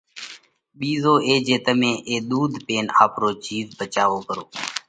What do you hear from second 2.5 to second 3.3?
پينَ آپرو